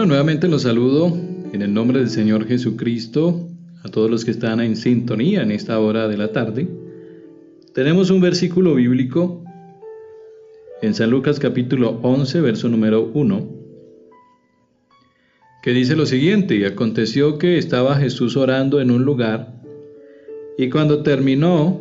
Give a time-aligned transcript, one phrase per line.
[0.00, 1.14] Bueno, nuevamente los saludo
[1.52, 3.50] en el nombre del Señor Jesucristo
[3.84, 6.66] a todos los que están en sintonía en esta hora de la tarde.
[7.74, 9.44] Tenemos un versículo bíblico
[10.80, 13.46] en San Lucas capítulo 11, verso número 1,
[15.62, 19.60] que dice lo siguiente, y aconteció que estaba Jesús orando en un lugar,
[20.56, 21.78] y cuando terminó,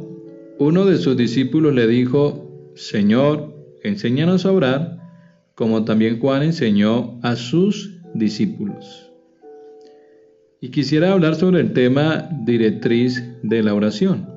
[0.58, 5.00] uno de sus discípulos le dijo, Señor, enséñanos a orar,
[5.56, 9.12] como también Juan enseñó a sus discípulos.
[10.62, 14.28] Y quisiera hablar sobre el tema directriz de la oración.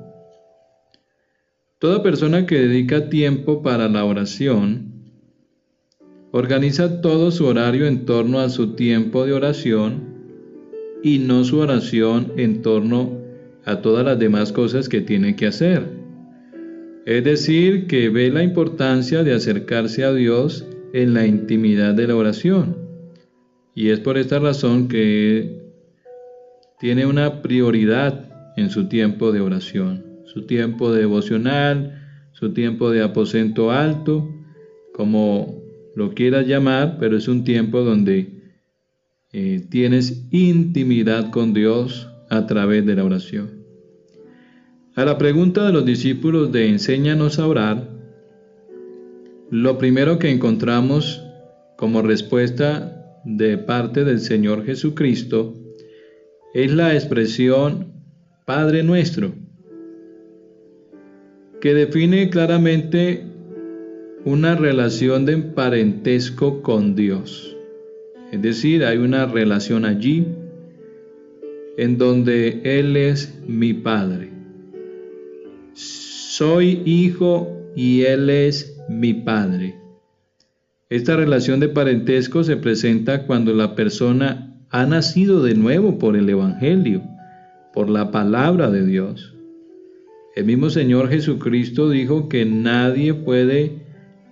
[1.79, 4.93] Toda persona que dedica tiempo para la oración
[6.31, 10.13] organiza todo su horario en torno a su tiempo de oración
[11.03, 13.19] y no su oración en torno
[13.65, 15.85] a todas las demás cosas que tiene que hacer.
[17.05, 22.15] Es decir, que ve la importancia de acercarse a Dios en la intimidad de la
[22.15, 22.77] oración.
[23.75, 25.63] Y es por esta razón que
[26.79, 31.99] tiene una prioridad en su tiempo de oración, su tiempo devocional,
[32.33, 34.29] su tiempo de aposento alto,
[34.93, 35.63] como
[35.95, 38.43] lo quieras llamar, pero es un tiempo donde
[39.31, 43.63] eh, tienes intimidad con Dios a través de la oración.
[44.95, 47.89] A la pregunta de los discípulos de enséñanos a orar,
[49.49, 51.23] lo primero que encontramos
[51.77, 55.53] como respuesta de parte del Señor Jesucristo
[56.53, 57.93] es la expresión
[58.45, 59.33] Padre nuestro,
[61.61, 63.23] que define claramente
[64.25, 67.55] una relación de parentesco con Dios.
[68.31, 70.25] Es decir, hay una relación allí
[71.77, 74.29] en donde Él es mi Padre.
[75.73, 79.82] Soy hijo y Él es mi Padre.
[80.93, 86.29] Esta relación de parentesco se presenta cuando la persona ha nacido de nuevo por el
[86.29, 87.01] Evangelio,
[87.73, 89.33] por la palabra de Dios.
[90.35, 93.81] El mismo Señor Jesucristo dijo que nadie puede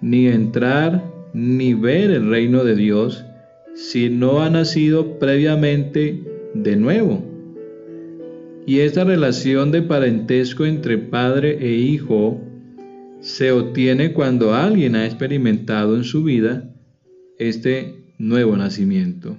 [0.02, 3.26] ni entrar ni ver el reino de Dios
[3.74, 6.24] si no ha nacido previamente
[6.54, 7.26] de nuevo.
[8.68, 12.40] Y esta relación de parentesco entre padre e hijo
[13.22, 16.74] se obtiene cuando alguien ha experimentado en su vida
[17.38, 19.38] este nuevo nacimiento.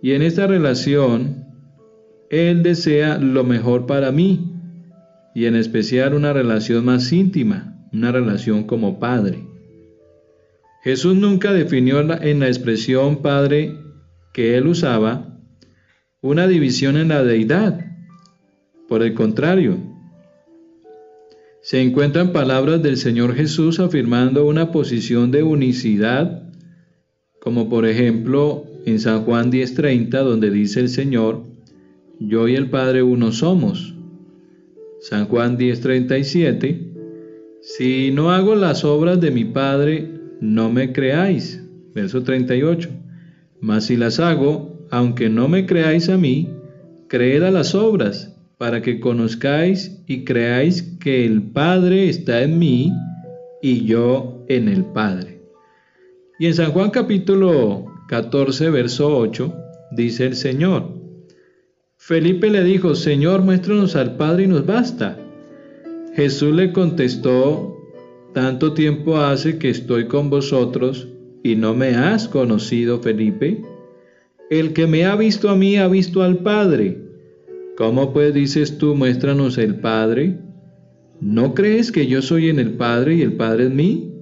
[0.00, 1.44] Y en esta relación,
[2.30, 4.52] Él desea lo mejor para mí,
[5.34, 9.44] y en especial una relación más íntima, una relación como Padre.
[10.82, 13.76] Jesús nunca definió en la expresión Padre
[14.32, 15.38] que Él usaba
[16.20, 17.86] una división en la deidad.
[18.88, 19.91] Por el contrario,
[21.62, 26.42] se encuentran palabras del Señor Jesús afirmando una posición de unicidad,
[27.40, 31.44] como por ejemplo en San Juan 10:30, donde dice el Señor,
[32.18, 33.94] yo y el Padre uno somos.
[35.00, 36.90] San Juan 10:37,
[37.60, 41.62] si no hago las obras de mi Padre, no me creáis.
[41.94, 42.88] Verso 38,
[43.60, 46.48] mas si las hago, aunque no me creáis a mí,
[47.06, 48.31] creed a las obras
[48.62, 52.92] para que conozcáis y creáis que el Padre está en mí
[53.60, 55.42] y yo en el Padre.
[56.38, 59.52] Y en San Juan capítulo 14, verso 8,
[59.90, 60.94] dice el Señor,
[61.96, 65.18] Felipe le dijo, Señor, muéstranos al Padre y nos basta.
[66.14, 67.76] Jesús le contestó,
[68.32, 71.08] tanto tiempo hace que estoy con vosotros
[71.42, 73.60] y no me has conocido, Felipe.
[74.50, 77.01] El que me ha visto a mí ha visto al Padre.
[77.82, 80.38] ¿Cómo pues dices tú, muéstranos el Padre?
[81.20, 84.14] ¿No crees que yo soy en el Padre y el Padre en mí?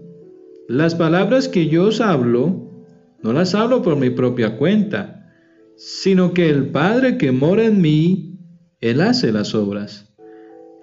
[0.66, 2.72] Las palabras que yo os hablo,
[3.22, 5.30] no las hablo por mi propia cuenta,
[5.76, 8.38] sino que el Padre que mora en mí,
[8.80, 10.10] Él hace las obras.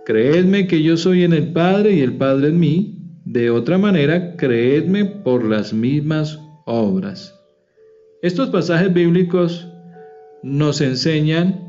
[0.05, 4.35] Creedme que yo soy en el Padre y el Padre en mí, de otra manera,
[4.35, 7.33] creedme por las mismas obras.
[8.21, 9.67] Estos pasajes bíblicos
[10.43, 11.66] nos enseñan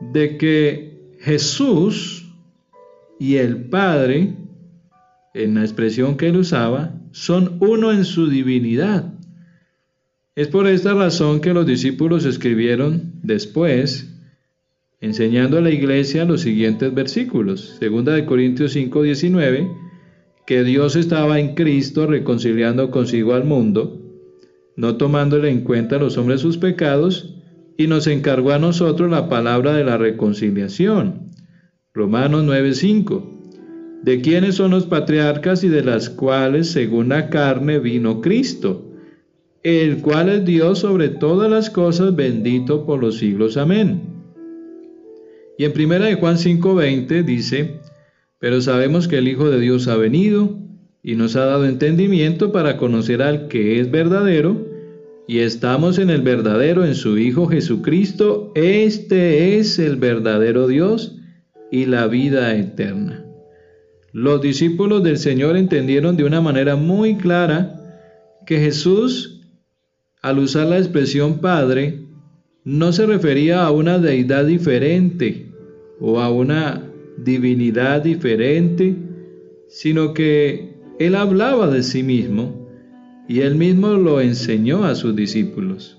[0.00, 2.26] de que Jesús
[3.18, 4.34] y el Padre,
[5.34, 9.14] en la expresión que él usaba, son uno en su divinidad.
[10.34, 14.16] Es por esta razón que los discípulos escribieron después,
[15.00, 17.76] enseñando a la iglesia los siguientes versículos.
[17.78, 19.70] Segunda de Corintios 5, 19,
[20.46, 24.00] que Dios estaba en Cristo reconciliando consigo al mundo,
[24.76, 27.39] no tomándole en cuenta a los hombres sus pecados,
[27.80, 31.30] y nos encargó a nosotros la palabra de la reconciliación.
[31.94, 34.02] Romanos 9:5.
[34.02, 38.86] ¿De quiénes son los patriarcas y de las cuales según la carne vino Cristo?
[39.62, 43.56] el cual es Dios sobre todas las cosas, bendito por los siglos.
[43.56, 44.02] Amén.
[45.56, 47.80] Y en primera de Juan 5:20 dice,
[48.38, 50.58] pero sabemos que el Hijo de Dios ha venido
[51.02, 54.69] y nos ha dado entendimiento para conocer al que es verdadero,
[55.26, 58.52] y estamos en el verdadero, en su Hijo Jesucristo.
[58.54, 61.16] Este es el verdadero Dios
[61.70, 63.24] y la vida eterna.
[64.12, 67.76] Los discípulos del Señor entendieron de una manera muy clara
[68.44, 69.42] que Jesús,
[70.20, 72.00] al usar la expresión Padre,
[72.64, 75.52] no se refería a una deidad diferente
[76.00, 78.96] o a una divinidad diferente,
[79.68, 82.59] sino que Él hablaba de sí mismo
[83.30, 85.96] y Él mismo lo enseñó a sus discípulos.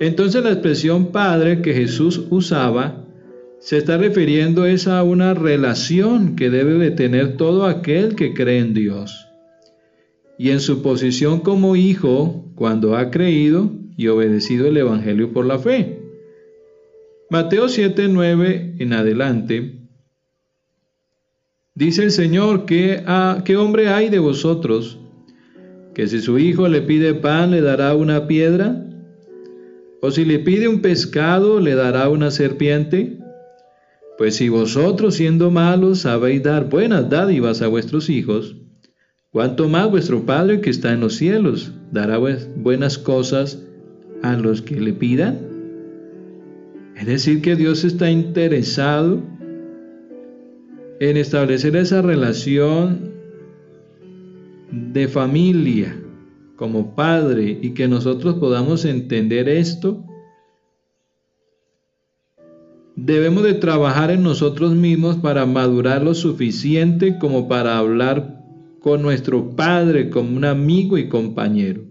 [0.00, 3.04] Entonces la expresión Padre que Jesús usaba
[3.60, 8.58] se está refiriendo es a una relación que debe de tener todo aquel que cree
[8.58, 9.28] en Dios.
[10.40, 15.60] Y en su posición como hijo, cuando ha creído y obedecido el Evangelio por la
[15.60, 16.00] fe.
[17.30, 19.78] Mateo 7, 9 en adelante
[21.76, 23.04] Dice el Señor, que
[23.44, 24.98] ¿qué hombre hay de vosotros
[25.94, 28.84] que si su hijo le pide pan le dará una piedra?
[30.00, 33.18] ¿O si le pide un pescado le dará una serpiente?
[34.18, 38.56] Pues si vosotros siendo malos sabéis dar buenas dádivas a vuestros hijos,
[39.30, 43.62] ¿cuánto más vuestro Padre que está en los cielos dará buenas cosas
[44.22, 45.52] a los que le pidan?
[46.96, 49.20] Es decir, que Dios está interesado
[51.00, 53.12] en establecer esa relación
[54.72, 55.96] de familia
[56.56, 60.04] como padre y que nosotros podamos entender esto,
[62.96, 68.42] debemos de trabajar en nosotros mismos para madurar lo suficiente como para hablar
[68.80, 71.82] con nuestro padre como un amigo y compañero.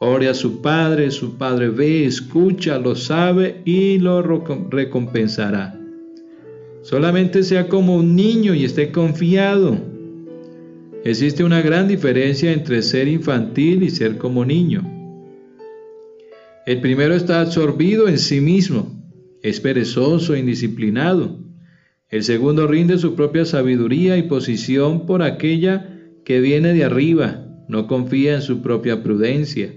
[0.00, 5.76] Ore a su padre, su padre ve, escucha, lo sabe y lo recompensará.
[6.82, 9.97] Solamente sea como un niño y esté confiado.
[11.08, 14.82] Existe una gran diferencia entre ser infantil y ser como niño.
[16.66, 19.02] El primero está absorbido en sí mismo,
[19.42, 21.38] es perezoso e indisciplinado.
[22.10, 27.86] El segundo rinde su propia sabiduría y posición por aquella que viene de arriba, no
[27.86, 29.72] confía en su propia prudencia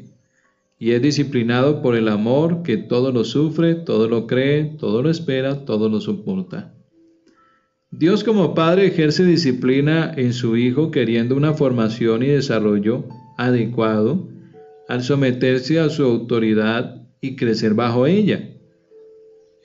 [0.80, 5.10] y es disciplinado por el amor que todo lo sufre, todo lo cree, todo lo
[5.10, 6.74] espera, todo lo soporta.
[7.94, 13.04] Dios como Padre ejerce disciplina en su Hijo queriendo una formación y desarrollo
[13.38, 14.30] adecuado
[14.88, 18.50] al someterse a su autoridad y crecer bajo ella.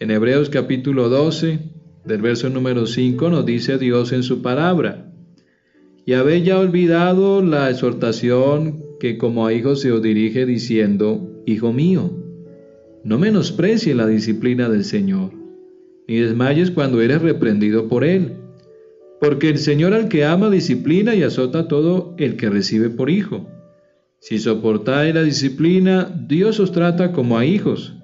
[0.00, 1.60] En Hebreos capítulo 12,
[2.04, 5.12] del verso número 5, nos dice Dios en su palabra,
[6.04, 11.72] y habéis ya olvidado la exhortación que como a hijos se os dirige diciendo, Hijo
[11.72, 12.10] mío,
[13.04, 15.35] no menosprecie la disciplina del Señor
[16.08, 18.36] ni desmayes cuando eres reprendido por él.
[19.20, 23.48] Porque el Señor al que ama disciplina y azota todo el que recibe por hijo.
[24.20, 27.94] Si soportáis la disciplina, Dios os trata como a hijos.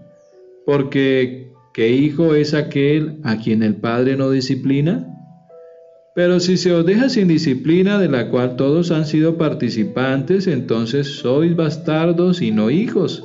[0.64, 5.08] Porque ¿qué hijo es aquel a quien el Padre no disciplina?
[6.14, 11.06] Pero si se os deja sin disciplina de la cual todos han sido participantes, entonces
[11.08, 13.24] sois bastardos y no hijos.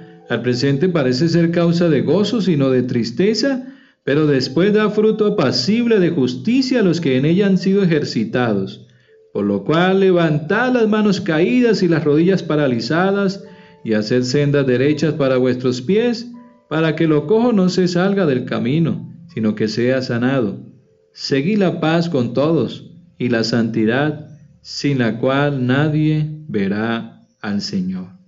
[0.31, 3.67] al presente parece ser causa de gozo, sino de tristeza,
[4.05, 8.87] pero después da fruto apacible de justicia a los que en ella han sido ejercitados.
[9.33, 13.43] Por lo cual levantad las manos caídas y las rodillas paralizadas,
[13.83, 16.31] y haced sendas derechas para vuestros pies,
[16.69, 20.65] para que lo cojo no se salga del camino, sino que sea sanado.
[21.11, 24.29] Seguid la paz con todos y la santidad,
[24.61, 28.20] sin la cual nadie verá al Señor.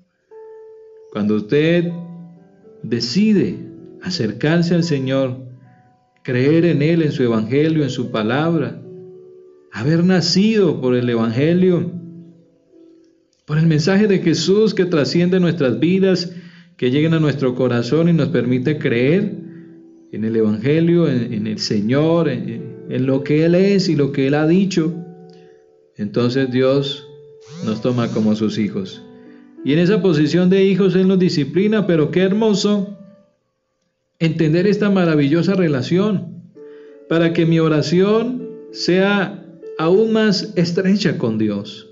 [1.14, 1.92] Cuando usted
[2.82, 3.60] decide
[4.02, 5.38] acercarse al Señor,
[6.24, 8.82] creer en Él, en su Evangelio, en su palabra,
[9.72, 11.92] haber nacido por el Evangelio,
[13.46, 16.34] por el mensaje de Jesús que trasciende nuestras vidas,
[16.78, 19.36] que lleguen a nuestro corazón y nos permite creer
[20.12, 24.34] en el Evangelio, en, el Señor, en lo que Él es y lo que Él
[24.34, 24.96] ha dicho,
[25.96, 27.08] entonces Dios
[27.66, 29.03] nos toma como sus hijos.
[29.66, 32.98] Y en esa posición de hijos Él nos disciplina, pero qué hermoso
[34.20, 36.44] entender esta maravillosa relación,
[37.10, 39.46] para que mi oración sea
[39.78, 41.90] aún más estrecha con Dios.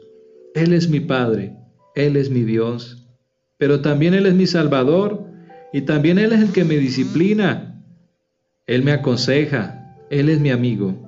[0.56, 1.56] Él es mi Padre,
[1.96, 3.08] Él es mi Dios,
[3.58, 5.26] pero también Él es mi Salvador
[5.74, 7.84] y también Él es el que me disciplina.
[8.68, 11.08] Él me aconseja, Él es mi amigo.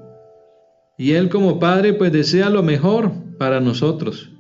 [0.97, 4.32] Y Él como Padre pues desea lo mejor para nosotros.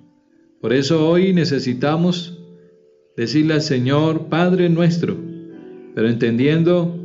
[0.63, 2.39] Por eso hoy necesitamos
[3.17, 5.17] decirle al Señor, Padre nuestro,
[5.93, 6.97] pero entendiendo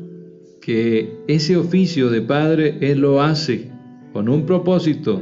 [0.60, 3.72] que ese oficio de Padre Él lo hace
[4.12, 5.20] con un propósito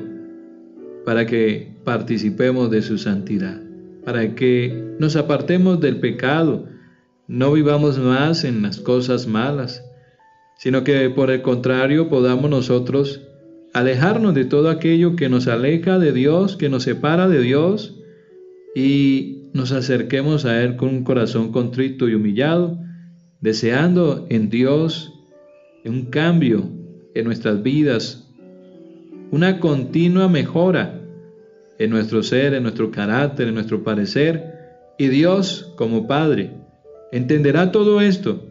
[1.07, 3.59] para que participemos de su santidad,
[4.05, 6.67] para que nos apartemos del pecado,
[7.29, 9.83] no vivamos más en las cosas malas,
[10.59, 13.23] sino que por el contrario podamos nosotros
[13.73, 17.96] alejarnos de todo aquello que nos aleja de Dios, que nos separa de Dios,
[18.77, 22.79] y nos acerquemos a Él con un corazón contrito y humillado,
[23.41, 25.15] deseando en Dios
[25.87, 26.69] un cambio
[27.15, 28.31] en nuestras vidas,
[29.31, 31.01] una continua mejora
[31.79, 34.45] en nuestro ser, en nuestro carácter, en nuestro parecer,
[34.99, 36.51] y Dios como Padre
[37.13, 38.45] entenderá todo esto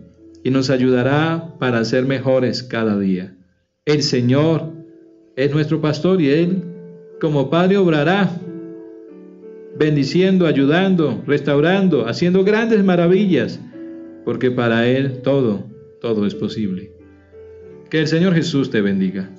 [0.44, 3.38] y nos ayudará para ser mejores cada día.
[3.86, 4.74] El Señor
[5.36, 6.64] es nuestro pastor y Él
[7.22, 8.42] como Padre obrará
[9.76, 13.60] bendiciendo, ayudando, restaurando, haciendo grandes maravillas,
[14.24, 15.70] porque para Él todo,
[16.02, 16.92] todo es posible.
[17.90, 19.30] Que el Señor Jesús te bendiga.